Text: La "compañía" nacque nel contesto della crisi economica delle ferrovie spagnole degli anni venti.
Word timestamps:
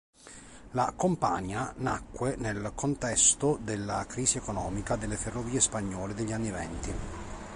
La 0.71 0.85
"compañía" 1.03 1.75
nacque 1.77 2.35
nel 2.35 2.71
contesto 2.73 3.59
della 3.61 4.07
crisi 4.07 4.37
economica 4.39 4.95
delle 4.95 5.15
ferrovie 5.15 5.59
spagnole 5.59 6.15
degli 6.15 6.31
anni 6.31 6.49
venti. 6.49 6.93